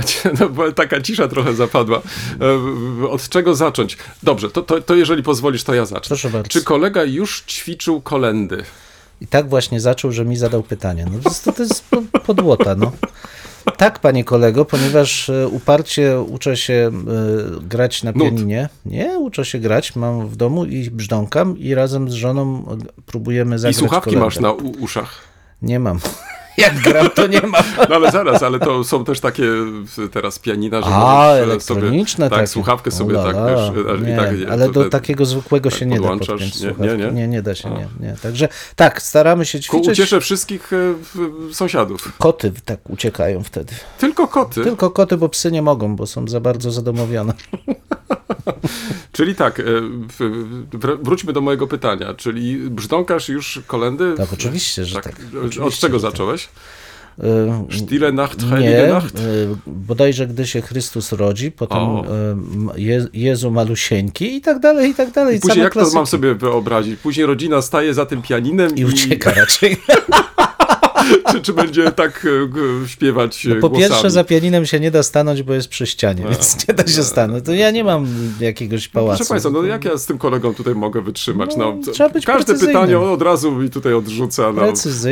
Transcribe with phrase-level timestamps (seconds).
[0.40, 2.02] No, bo taka cisza trochę zapadła.
[3.02, 3.96] E, Od czego zacząć?
[4.22, 6.08] Dobrze, to, to, to jeżeli pozwolisz, to ja zacznę.
[6.08, 6.48] Proszę bardzo.
[6.48, 8.62] Czy kolega już ćwiczył kolendy?
[9.20, 11.06] I tak właśnie zaczął, że mi zadał pytanie.
[11.12, 12.92] No to, jest- to jest po- podłota, no.
[13.76, 16.90] Tak, panie kolego, ponieważ e, uparcie uczę się
[17.58, 18.68] e, grać na pianinie.
[18.86, 23.58] Nie, uczę się grać, mam w domu i brzdąkam i razem z żoną próbujemy I
[23.58, 24.24] zagrać słuchawki kolędę.
[24.26, 25.20] masz na uszach.
[25.62, 26.00] Nie mam.
[26.56, 27.62] Jak gram, to nie mam.
[27.88, 29.44] No ale zaraz, ale to są też takie
[30.12, 32.46] teraz pianina, że A, możesz e, elektroniczne tak, takie.
[32.46, 35.24] słuchawkę sobie O la tak, wiesz, e, nie, i tak, ale to do te- takiego
[35.24, 37.12] zwykłego się nie da podpiąć Nie, nie, nie?
[37.12, 38.16] nie, nie da się, nie, nie.
[38.22, 39.88] Także tak, staramy się Ku ćwiczyć.
[39.88, 42.12] ucieszę wszystkich e, sąsiadów.
[42.18, 43.74] Koty tak uciekają wtedy.
[43.98, 44.64] Tylko koty.
[44.64, 47.32] Tylko koty, bo psy nie mogą, bo są za bardzo zadomowione.
[49.12, 49.64] Czyli tak, e,
[51.02, 52.14] wróćmy do mojego pytania.
[52.14, 54.14] Czyli brzdąkasz już kolendy?
[54.16, 55.12] Tak, oczywiście, że tak.
[55.12, 56.12] Od Oczywiście, czego że tak.
[56.12, 56.48] zacząłeś?
[57.72, 59.18] Y, Stille Nacht, Nie, Heilige Nacht?
[59.18, 62.04] y, bodajże gdy się Chrystus rodzi, potem O.
[62.76, 65.36] Je, Jezu malusieńki i tak dalej, i tak dalej.
[65.36, 65.96] I później same jak to klasyki.
[65.96, 67.00] mam sobie wyobrazić?
[67.00, 69.76] Później rodzina staje za tym pianinem I ucieka raczej.
[71.32, 72.26] czy, czy będzie tak
[72.84, 73.88] e, śpiewać No, e, po głosami?
[73.90, 77.02] pierwsze za pianinem się nie da stanąć, bo jest przy ścianie, więc nie da się
[77.04, 77.44] stanąć.
[77.44, 78.06] To ja nie mam
[78.40, 79.16] jakiegoś pałacu.
[79.18, 81.56] Proszę Państwa, no jak ja z tym kolegą tutaj mogę wytrzymać?
[81.56, 82.76] No, No, trzeba być każde precyzyjnym.
[82.82, 84.62] pytanie od razu mi tutaj odrzuca, no,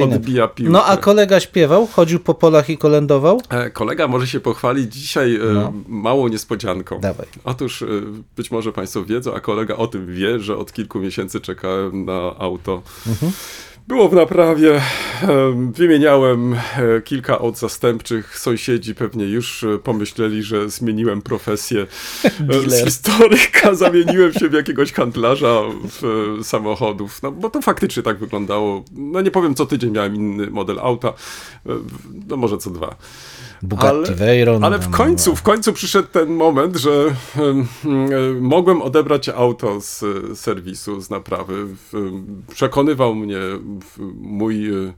[0.04, 0.72] odbija piłkę.
[0.72, 3.40] No a kolega śpiewał, chodził po polach i kolędował?
[3.48, 5.72] E, Kolega może się pochwalić dzisiaj No.
[5.88, 7.00] małą niespodzianką.
[7.00, 7.26] Dawaj.
[7.44, 7.84] Otóż
[8.36, 12.34] być może Państwo wiedzą, a kolega o tym wie, że od kilku miesięcy czekałem na
[12.38, 12.82] auto.
[13.06, 13.32] Mhm.
[13.90, 14.80] Było w naprawie,
[15.22, 16.58] em, wymieniałem e,
[17.04, 21.86] kilka aut zastępczych, sąsiedzi pewnie już e, pomyśleli, że zmieniłem profesję.
[22.24, 28.18] E, z historyka, zamieniłem się w jakiegoś handlarza w, samochodów, no bo to faktycznie tak
[28.18, 28.84] wyglądało.
[28.92, 31.12] No nie powiem, co tydzień miałem inny model auta,
[32.28, 32.96] no może co dwa.
[33.62, 34.64] Bugatti Veyron.
[34.64, 36.90] Ale w tam, końcu, w końcu przyszedł ten moment, że
[37.36, 41.66] em, em, mogłem odebrać auto z e, serwisu, z naprawy.
[41.66, 42.22] W-
[42.54, 43.38] Przekonywał mnie
[44.20, 44.92] mój, e,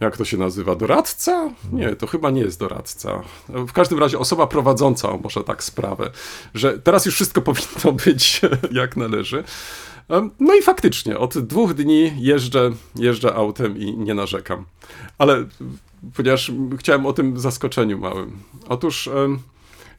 [0.00, 1.50] jak to się nazywa, doradca?
[1.72, 3.22] Nie, to chyba nie jest doradca.
[3.48, 6.10] W każdym razie osoba prowadząca, może tak sprawę,
[6.54, 8.40] że teraz już wszystko powinno być
[8.72, 9.44] jak należy.
[10.40, 14.64] No i faktycznie, od dwóch dni jeżdżę, jeżdżę autem i nie narzekam.
[15.18, 15.44] Ale
[16.16, 18.38] ponieważ chciałem o tym zaskoczeniu małym.
[18.68, 19.38] Otóż, em,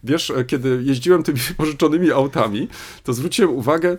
[0.04, 2.68] wiesz, e, kiedy jeździłem tymi pożyczonymi autami,
[3.04, 3.98] to zwróciłem uwagę,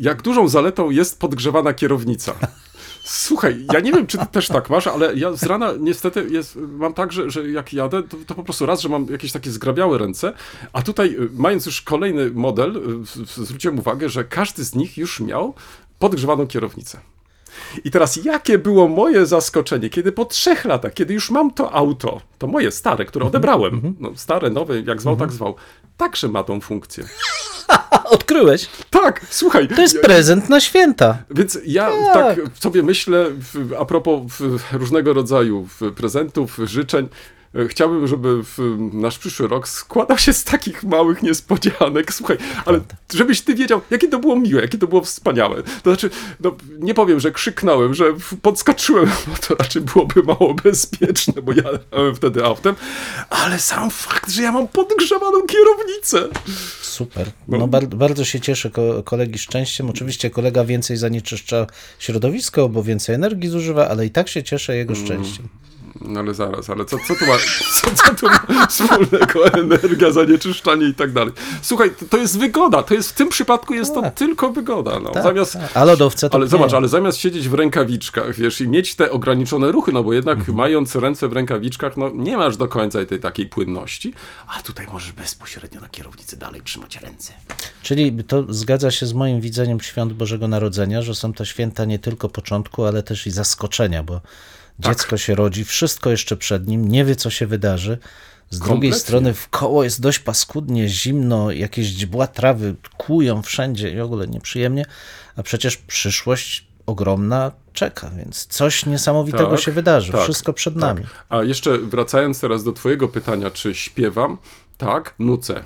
[0.00, 2.34] jak dużą zaletą jest podgrzewana kierownica.
[3.04, 6.56] Słuchaj, ja nie wiem, czy ty też tak masz, ale ja z rana niestety jest,
[6.56, 9.50] mam tak, że, że jak jadę, to, to po prostu raz, że mam jakieś takie
[9.50, 10.32] zgrabiałe ręce,
[10.72, 13.02] a tutaj y, mając już kolejny model,
[13.36, 15.54] zwróciłem uwagę, że każdy z nich już miał
[15.98, 17.00] podgrzewaną kierownicę.
[17.84, 22.20] I teraz jakie było moje zaskoczenie, kiedy po trzech latach, kiedy już mam to auto,
[22.38, 25.54] to moje stare, które odebrałem, no stare, nowe, jak zwał, tak zwał,
[25.96, 27.04] także ma tą funkcję.
[28.10, 28.68] Odkryłeś?
[28.90, 29.68] Tak, słuchaj.
[29.68, 31.18] To jest prezent na święta.
[31.30, 32.36] Więc ja Tak.
[32.36, 33.26] tak, sobie myślę,
[33.78, 34.22] a propos
[34.72, 37.08] różnego rodzaju prezentów, życzeń,
[37.68, 38.58] chciałbym, żeby w,
[38.92, 42.14] nasz przyszły rok składał się z takich małych niespodzianek.
[42.14, 42.80] Słuchaj, ale
[43.14, 45.62] żebyś ty wiedział, jakie to było miłe, jakie to było wspaniałe.
[45.62, 46.10] To znaczy,
[46.40, 48.04] no, nie powiem, że krzyknąłem, że
[48.42, 52.74] podskoczyłem, bo to raczej byłoby mało bezpieczne, bo ja jechałem wtedy autem,
[53.30, 56.28] ale sam fakt, że ja mam podgrzewaną kierownicę.
[56.82, 57.30] Super.
[57.48, 59.90] No, bar bardzo się cieszę ko kolegi szczęściem.
[59.90, 61.66] Oczywiście kolega więcej zanieczyszcza
[61.98, 65.48] środowisko, bo więcej energii zużywa, ale i tak się cieszę jego szczęściem.
[66.10, 67.36] No ale zaraz, ale co, co tu ma,
[67.80, 71.32] co, co tu ma wspólnego energia, zanieczyszczanie i tak dalej.
[71.62, 74.14] Słuchaj, to, jest wygoda, to jest w tym przypadku jest to Tak.
[74.14, 75.00] tylko wygoda.
[75.00, 75.10] No.
[75.10, 75.76] Tak, zamiast, tak.
[75.76, 76.50] A lodowce to ale nie.
[76.50, 80.38] zobacz, ale zamiast siedzieć w rękawiczkach, wiesz, i mieć te ograniczone ruchy, no bo jednak
[80.38, 80.56] Mhm.
[80.58, 84.14] mając ręce w rękawiczkach, no nie masz do końca tej takiej płynności,
[84.58, 87.32] a tutaj możesz bezpośrednio na kierownicy dalej trzymać ręce.
[87.82, 91.98] Czyli to zgadza się z moim widzeniem świąt Bożego Narodzenia, że są to święta nie
[91.98, 94.20] tylko początku, ale też i zaskoczenia, bo
[94.80, 97.98] dziecko się rodzi, wszystko jeszcze przed nim, nie wie, co się wydarzy.
[98.50, 98.98] Z drugiej Kompletnie.
[99.00, 104.28] strony w koło jest dość paskudnie, zimno, jakieś dźbła trawy kłują wszędzie i w ogóle
[104.28, 104.84] nieprzyjemnie,
[105.36, 110.12] a przecież przyszłość ogromna czeka, więc coś niesamowitego Tak, się wydarzy.
[110.12, 110.82] tak, wszystko przed tak.
[110.82, 111.04] nami.
[111.28, 114.38] A jeszcze wracając teraz do twojego pytania, czy śpiewam?
[114.78, 115.64] Tak, nucę.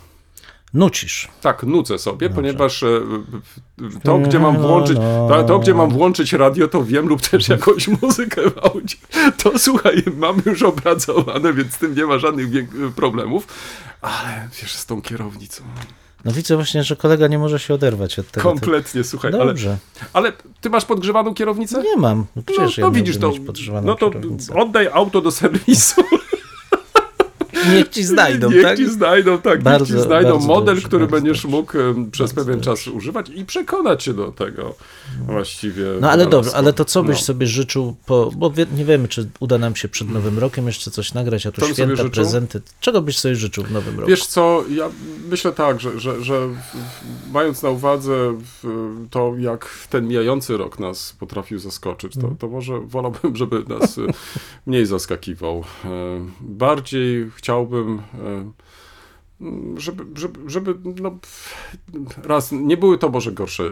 [0.74, 1.28] Nucisz.
[1.40, 3.00] Tak, nucę sobie, ponieważ e,
[4.02, 4.96] to, gdzie mam włączyć,
[5.28, 8.96] to, to, gdzie mam włączyć radio, to wiem, lub też jakąś muzykę w audzie.
[9.42, 13.46] To słuchaj, mam już opracowane, więc z tym nie ma żadnych wiek- problemów.
[14.00, 15.64] Ale wiesz, z tą kierownicą.
[16.24, 18.48] No widzę właśnie, że kolega nie może się oderwać od tego.
[18.48, 19.76] Kompletnie, słuchaj, ale, Dobrze.
[20.12, 21.82] ale ty masz podgrzewaną kierownicę?
[21.82, 22.18] Nie mam.
[22.18, 23.32] No No, przecież ja no widzisz, to,
[23.82, 24.54] no to kierownicę.
[24.54, 26.02] oddaj auto do serwisu.
[27.72, 28.76] Niech ci znajdą, niech tak?
[28.76, 31.56] ci znajdą, tak, Bardzo- niech ci znajdą model, dobrze, który będziesz dobrze.
[31.56, 31.72] mógł
[32.10, 32.70] przez pewien dobrze.
[32.70, 34.74] czas używać i przekonać się do tego
[35.26, 35.84] właściwie.
[36.00, 37.24] No ale dobrze, ale to co byś No.
[37.24, 40.90] sobie życzył, po, bo wie, nie wiemy, czy uda nam się przed Nowym Rokiem jeszcze
[40.90, 42.62] coś nagrać, a tu Co święta, prezenty.
[42.80, 44.08] Czego byś sobie życzył w Nowym Roku?
[44.10, 44.88] Wiesz co, ja
[45.30, 46.48] myślę tak, że, że, że
[47.32, 48.34] mając na uwadze
[49.10, 52.36] to, jak ten mijający rok nas potrafił zaskoczyć, Mhm.
[52.36, 53.96] to, to może wolałbym, żeby nas
[54.66, 55.64] mniej zaskakiwał.
[55.84, 55.88] E,
[56.40, 58.50] Bardziej chciałbym, e,
[59.76, 61.18] żeby, żeby, żeby no,
[62.22, 63.70] raz, nie były to może gorsze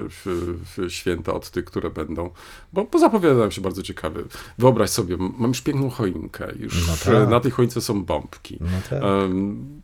[0.89, 2.31] święta od tych, które będą,
[2.73, 4.23] bo, bo zapowiadają się bardzo ciekawe.
[4.59, 7.31] Wyobraź sobie, mam już piękną choinkę, już No tak.
[7.31, 8.59] na tej choince są bombki.
[8.61, 9.03] No tak.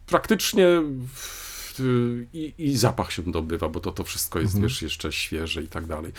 [0.06, 0.66] Praktycznie
[1.14, 1.47] w,
[2.32, 5.86] i, i zapach się dobywa, bo to, to wszystko jest, wiesz, jeszcze świeże i tak
[5.86, 6.12] dalej.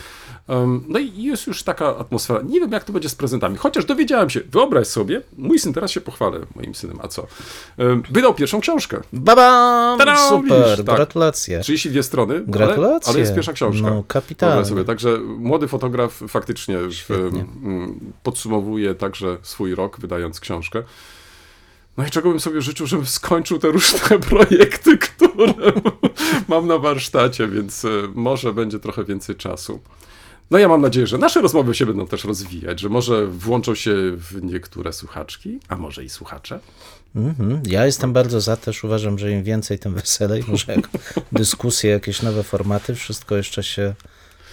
[0.48, 2.40] Em, no i jest już taka atmosfera.
[2.42, 5.90] Nie wiem, jak to będzie z prezentami, chociaż dowiedziałem się, wyobraź sobie, mój syn, teraz
[5.90, 7.26] się pochwalę moim synem, a co?
[7.78, 9.00] Em, wydał pierwszą książkę.
[9.26, 9.96] Tada,
[10.28, 10.96] Super, widzisz, tak.
[10.96, 11.60] gratulacje.
[11.60, 13.10] 32 strony, ale, Gratulacje.
[13.10, 13.90] ale jest pierwsza książka.
[13.90, 14.64] No, kapitalnie.
[14.64, 16.78] Sobie, także młody fotograf faktycznie
[17.08, 17.30] w,
[18.22, 20.82] podsumowuje także swój rok, wydając książkę.
[22.00, 25.72] No i czego bym sobie życzył, żebym skończył te różne projekty, które
[26.48, 29.80] mam na warsztacie, więc e, może będzie trochę więcej czasu.
[30.50, 33.94] No ja mam nadzieję, że nasze rozmowy się będą też rozwijać, że może włączą się
[34.16, 36.60] w niektóre słuchaczki, a może i słuchacze.
[37.16, 37.62] Mhm.
[37.66, 40.44] Ja jestem bardzo za też, uważam, że im więcej, tym weselej.
[40.48, 40.88] Może jak
[41.32, 43.94] dyskusje, jakieś nowe formaty, wszystko jeszcze się...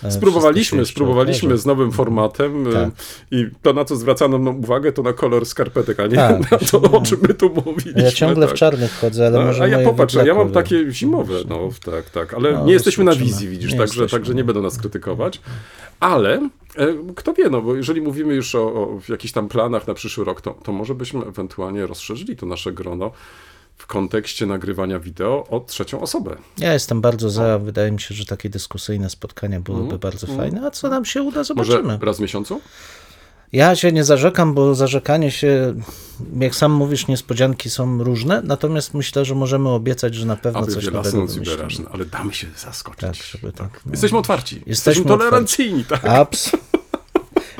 [0.04, 2.90] e, Spróbowaliśmy, spróbowaliśmy z nowym formatem e, Tak.
[3.32, 6.52] i to, na co zwracano nam uwagę, to na kolor skarpetek, a nie Tak.
[6.52, 8.02] na to, o czym my tu mówiliśmy.
[8.02, 8.56] Ja ciągle tak.
[8.56, 12.10] w czarnych chodzę, ale No, może a ja popatrz, ja mam takie zimowe, no tak,
[12.10, 14.20] tak, ale No, nie jesteśmy na wizji, widzisz, Nie także, jesteśmy.
[14.20, 15.42] także nie będą nas krytykować,
[16.00, 19.94] ale e, kto wie, no bo jeżeli mówimy już o, o jakichś tam planach na
[19.94, 23.12] przyszły rok, to, to może byśmy ewentualnie rozszerzyli to nasze grono
[23.78, 26.38] w kontekście nagrywania wideo o trzecią osobę.
[26.58, 30.72] Ja jestem bardzo za, wydaje mi się, że takie dyskusyjne spotkania byłyby bardzo fajne, a
[30.72, 31.44] co nam się uda, Może
[31.74, 32.00] zobaczymy.
[32.02, 32.62] raz w miesiącu?
[33.52, 35.74] Ja się nie zarzekam, bo zarzekanie się,
[36.40, 40.72] jak sam mówisz, niespodzianki są różne, natomiast myślę, że możemy obiecać, że na pewno Aby
[40.72, 41.90] coś nowego wymyślimy.
[41.92, 43.02] ale damy się zaskoczyć.
[43.02, 43.82] Tak, żeby tak.
[43.86, 43.92] no.
[43.92, 44.56] Jesteśmy otwarci.
[44.56, 46.06] Jesteśmy, Jesteśmy tolerancyjni, tak?
[46.06, 46.52] Abs.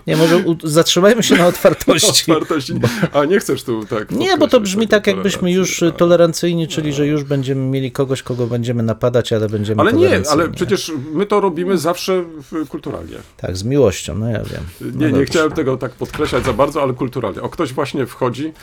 [0.08, 2.32] Nie, może zatrzymajmy się na otwartości.
[2.32, 2.72] Otwartość.
[3.14, 4.12] A nie chcesz tu tak.
[4.12, 6.00] Nie, bo to brzmi tak, jakbyśmy już tolerancji, tak.
[6.00, 10.50] tolerancyjni, czyli że już będziemy mieli kogoś, kogo będziemy napadać, ale będziemy Ale nie, ale
[10.50, 13.16] przecież my to robimy zawsze w- kulturalnie.
[13.38, 14.64] Tak, z miłością, no ja wiem.
[14.82, 15.26] No Nie, nie dobrze.
[15.26, 17.42] chciałem tego tak podkreślać za bardzo, ale kulturalnie.
[17.42, 18.54] O, ktoś właśnie wchodzi,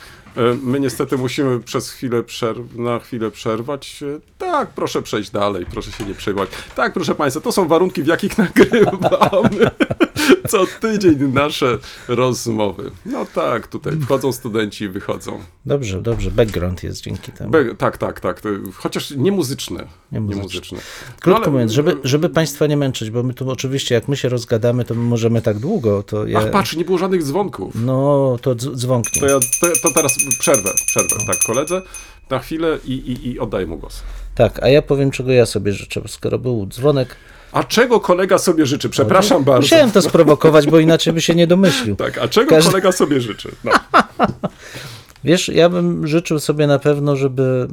[0.63, 4.03] my niestety musimy przez chwilę przerw- na chwilę przerwać.
[4.03, 6.49] E, Tak, proszę przejść dalej, proszę się nie przejmować.
[6.75, 9.69] Tak, proszę Państwa, to są warunki, w jakich nagrywamy
[10.49, 11.77] co tydzień nasze
[12.07, 12.91] rozmowy.
[13.05, 15.39] No tak, tutaj wchodzą studenci i wychodzą.
[15.65, 17.49] Dobrze, dobrze, background jest dzięki temu.
[17.51, 18.41] Be, tak, tak, tak,
[18.75, 19.79] chociaż nie muzyczne.
[19.79, 20.43] Nie Nie muzyczne.
[20.43, 20.77] muzyczne.
[21.21, 24.17] Krótko No, ale- mówiąc, żeby, żeby Państwa nie męczyć, bo my tu oczywiście, jak my
[24.17, 26.39] się rozgadamy, to my możemy tak długo, to ja...
[26.39, 27.73] Ach, patrz, nie było żadnych dzwonków.
[27.75, 29.21] No, to dz- dzwonknie.
[29.21, 31.81] To ja to, to teraz przerwę, przerwę, tak, koledze,
[32.29, 34.01] na chwilę i, i, i oddaję mu głos.
[34.35, 37.15] Tak, a ja powiem, czego ja sobie życzę, skoro był dzwonek...
[37.51, 38.89] A czego kolega sobie życzy?
[38.89, 39.61] Przepraszam bardzo.
[39.61, 41.95] Musiałem to sprowokować, bo inaczej by się nie domyślił.
[41.95, 43.51] Tak, a czego Każdy- kolega sobie życzy?
[43.63, 43.71] No.
[45.23, 47.67] Wiesz, ja bym życzył sobie na pewno, żeby,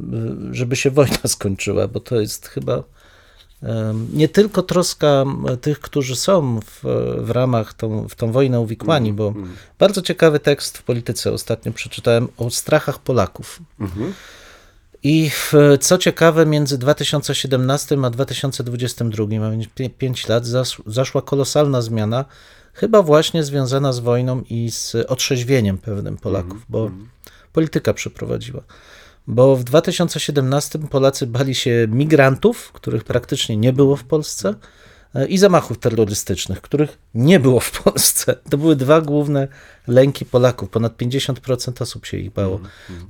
[0.51, 2.83] żeby się wojna skończyła, bo to jest chyba
[4.13, 5.25] nie tylko troska
[5.61, 6.83] tych, którzy są w,
[7.17, 9.33] w ramach tą, w tą wojnę uwikłani, bo
[9.79, 13.59] bardzo ciekawy tekst w polityce ostatnio przeczytałem o strachach Polaków.
[15.03, 19.65] I w, co ciekawe, między 2017 a 2022, a więc
[19.97, 22.25] 5 lat, zas, zaszła kolosalna zmiana,
[22.73, 26.91] chyba właśnie związana z wojną i z otrzeźwieniem pewnym Polaków, bo
[27.53, 28.63] polityka przeprowadziła.
[29.27, 34.53] Bo w 2017 Polacy bali się migrantów, których praktycznie nie było w Polsce,
[35.15, 38.35] e, i zamachów terrorystycznych, których nie było w Polsce.
[38.49, 39.47] To były dwa główne
[39.87, 40.69] lęki Polaków.
[40.69, 42.59] Ponad 50% osób się ich bało.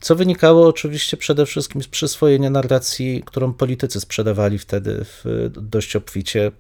[0.02, 6.52] Co wynikało oczywiście przede wszystkim z przyswojenia narracji, którą politycy sprzedawali wtedy w, dość obficie,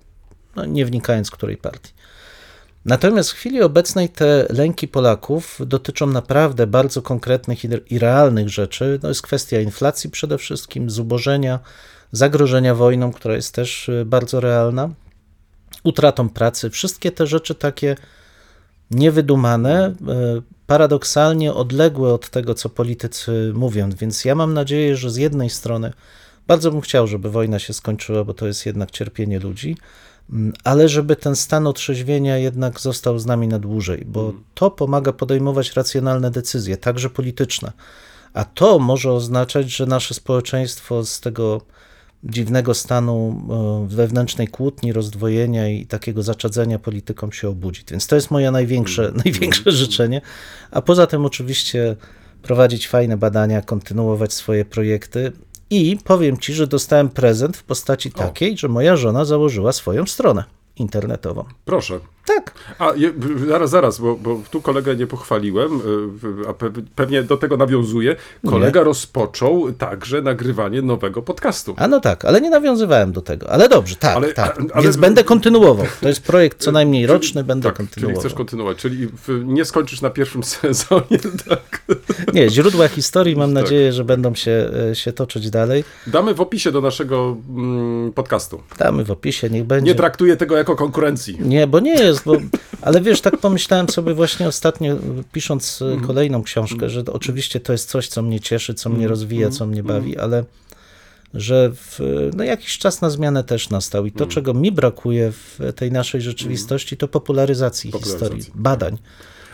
[0.55, 1.93] no, nie wnikając której partii.
[2.85, 8.99] Natomiast w chwili obecnej te lęki Polaków dotyczą naprawdę bardzo konkretnych i, realnych rzeczy.
[9.03, 11.59] No jest kwestia inflacji przede wszystkim, zubożenia,
[12.11, 14.89] zagrożenia wojną, która jest też y, bardzo realna,
[15.83, 16.69] utratą pracy.
[16.69, 17.95] Wszystkie te rzeczy takie
[18.91, 19.93] niewydumane, y,
[20.67, 23.89] paradoksalnie odległe od tego, co politycy mówią.
[23.89, 25.93] Więc ja mam nadzieję, że z jednej strony
[26.47, 29.77] bardzo bym chciał, żeby wojna się skończyła, bo to jest jednak cierpienie ludzi,
[30.63, 35.73] ale żeby ten stan otrzeźwienia jednak został z nami na dłużej, bo to pomaga podejmować
[35.73, 37.71] racjonalne decyzje, także polityczne.
[38.33, 41.61] A to może oznaczać, że nasze społeczeństwo z tego
[42.23, 43.41] dziwnego stanu
[43.89, 47.91] e, wewnętrznej kłótni, rozdwojenia i takiego zaczadzenia polityką się obudzić.
[47.91, 50.21] Więc to jest moje największe, największe życzenie.
[50.71, 51.95] A poza tym oczywiście
[52.41, 55.31] prowadzić fajne badania, kontynuować swoje projekty.
[55.69, 60.43] I powiem Ci, że dostałem prezent w postaci takiej, że moja żona założyła swoją stronę
[60.77, 61.43] internetową.
[61.65, 61.99] Proszę.
[62.25, 62.53] Tak.
[62.79, 63.13] A je,
[63.47, 65.71] zaraz, zaraz, bo, bo tu kolegę nie pochwaliłem,
[66.45, 68.15] y, a pe, pewnie do tego nawiązuje.
[68.49, 71.73] Kolega rozpoczął także nagrywanie nowego podcastu.
[71.77, 73.49] A no tak, ale nie nawiązywałem do tego.
[73.49, 74.59] Ale dobrze, tak, Ale- tak.
[74.73, 75.85] ale- Więc będę kontynuował.
[76.01, 78.19] To jest projekt co najmniej roczny, będę tak, czyli kontynuował.
[78.21, 79.07] chcesz kontynuować, czyli
[79.45, 81.19] nie skończysz na pierwszym sezonie.
[81.49, 81.83] Tak.
[82.33, 83.63] Nie, źródła historii mam Tak.
[83.63, 85.83] nadzieję, że będą się, e, się toczyć dalej.
[86.07, 88.61] Damy w opisie do naszego mm, podcastu.
[88.79, 89.91] Damy w opisie, niech będzie.
[89.91, 91.37] Nie traktuję tego jako konkurencji.
[91.39, 92.33] Nie, bo nie jest, bo,
[92.81, 94.95] ale wiesz, tak pomyślałem sobie właśnie ostatnio,
[95.31, 96.07] pisząc e, Mhm.
[96.07, 98.97] kolejną książkę, że oczywiście to jest coś, co mnie cieszy, co Mhm.
[98.99, 100.43] mnie rozwija, co mnie bawi, ale
[101.33, 101.99] że w,
[102.35, 104.29] no jakiś czas na zmianę też nastał i to, Mhm.
[104.31, 108.97] czego mi brakuje w tej naszej rzeczywistości, to popularyzacji, Popularyzacji, historii, badań.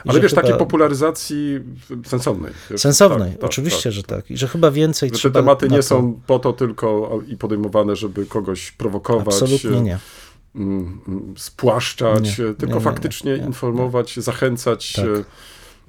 [0.06, 1.60] I Ale wiesz, chyba- takiej popularyzacji
[2.06, 2.52] sensownej.
[2.78, 3.92] Sensownej, tak, tak, oczywiście, tak.
[3.94, 4.32] że tak.
[4.32, 7.20] I że chyba więcej Że te trzeba tematy na nie to- są po to tylko
[7.28, 9.98] i podejmowane, żeby kogoś prowokować, Absolutnie nie.
[11.38, 15.06] Spłaszczać, Nie, e, tylko nie, nie, faktycznie nie, informować, zachęcać, Tak.
[15.06, 15.24] e,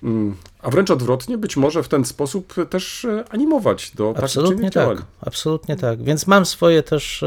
[0.02, 4.73] mm, a wręcz odwrotnie, być może w ten sposób też e, animować do Absolutnie tak,
[4.73, 4.99] działań.
[5.21, 6.02] absolutnie tak.
[6.02, 7.25] Więc mam swoje też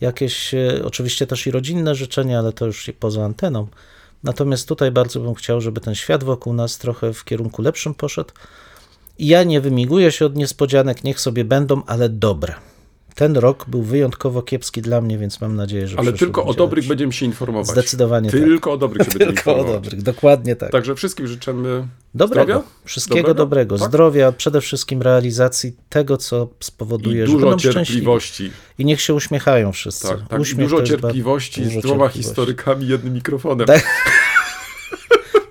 [0.00, 0.54] jakieś,
[0.84, 3.66] oczywiście też i rodzinne życzenia, ale to już poza anteną.
[4.24, 8.30] Natomiast tutaj bardzo bym chciał, żeby ten świat wokół nas trochę w kierunku lepszym poszedł.
[9.18, 12.54] I ja nie wymiguję się od niespodzianek, niech sobie będą, ale dobre.
[13.20, 16.76] Ten rok był wyjątkowo kiepski dla mnie, więc mam nadzieję, że Ale tylko o dobrych
[16.76, 16.88] lepszy.
[16.88, 17.68] będziemy się informować.
[17.70, 18.40] Zdecydowanie tak.
[18.40, 19.82] Tylko o dobrych się będziemy Tylko o informować.
[19.84, 20.70] dobrych, dokładnie tak.
[20.72, 22.44] Także wszystkim życzymy Dobrego.
[22.44, 23.34] zdrowia, Wszystkiego Dobrego?
[23.34, 23.78] dobrego.
[23.78, 23.88] Tak?
[23.88, 27.86] Zdrowia, przede wszystkim realizacji tego, co spowoduje, i że dużo szczęśliwi.
[27.86, 28.50] cierpliwości.
[28.78, 30.08] I niech się uśmiechają wszyscy.
[30.08, 30.40] Tak, tak.
[30.40, 32.22] Uśmiech Dużo jest ba- cierpliwości dużo z dwoma cierpliwości.
[32.22, 33.66] historykami, jednym mikrofonem.
[33.66, 33.84] Tak.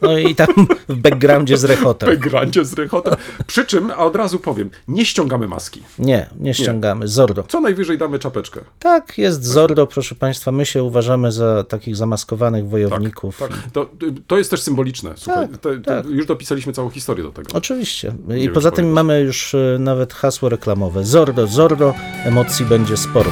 [0.02, 0.48] No i tam
[0.90, 2.18] w backgroundzie z rechotem.
[2.20, 3.14] Grandzie z rechotem.
[3.48, 5.82] Przy czym, a od razu powiem, nie ściągamy maski.
[6.00, 7.08] Nie, nie ściągamy.
[7.08, 7.44] Zorro.
[7.48, 8.62] Co najwyżej damy czapeczkę.
[8.80, 10.52] Tak, jest Zorro, proszę Państwa.
[10.52, 13.38] My się uważamy za takich zamaskowanych wojowników.
[13.40, 13.90] Tak, to,
[14.28, 15.14] to jest też symboliczne.
[15.16, 16.06] Słuchaj, Tak, to, to tak.
[16.06, 17.50] Już dopisaliśmy całą historię do tego.
[17.54, 18.14] Oczywiście.
[18.30, 18.96] I wiem, poza czy tym powiem.
[18.96, 21.06] mamy już e, nawet hasło reklamowe.
[21.06, 21.94] Zorro, Zorro,
[22.26, 23.32] emocji będzie sporo.